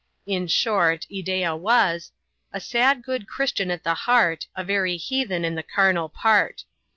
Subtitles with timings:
[0.25, 2.09] In short, Ideea was •*
[2.53, 6.63] A sad good Christian at the heart— A very heathen in the carnal part."